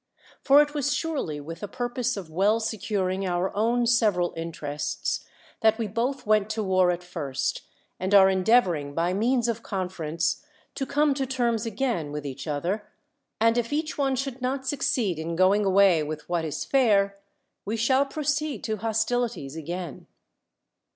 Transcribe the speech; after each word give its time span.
For 0.41 0.63
it 0.63 0.73
was 0.73 0.95
surely 0.95 1.39
with 1.39 1.61
a 1.61 1.67
purpose 1.67 2.17
of 2.17 2.27
well 2.31 2.59
securing 2.59 3.27
our 3.27 3.55
own 3.55 3.85
several 3.85 4.33
interests 4.35 5.23
that 5.59 5.77
we 5.77 5.87
both 5.87 6.25
went 6.25 6.49
to 6.49 6.63
war 6.63 6.89
at 6.89 7.03
first, 7.03 7.61
and 7.99 8.11
are 8.15 8.27
endeavoring 8.27 8.95
by 8.95 9.13
means 9.13 9.47
of 9.47 9.61
conference 9.61 10.43
to 10.73 10.87
come 10.87 11.13
to 11.13 11.27
terms 11.27 11.67
again 11.67 12.11
with 12.11 12.25
each 12.25 12.47
other; 12.47 12.89
and 13.39 13.59
if 13.59 13.71
each 13.71 13.95
one 13.95 14.15
should 14.15 14.41
not 14.41 14.65
succeed 14.65 15.19
in 15.19 15.35
go 15.35 15.53
ing 15.53 15.65
away 15.65 16.01
with 16.01 16.27
what 16.27 16.45
is 16.45 16.65
fair, 16.65 17.19
we 17.63 17.77
shall 17.77 18.07
proceed 18.07 18.63
to 18.63 18.77
hostilities 18.77 19.55
again. 19.55 20.07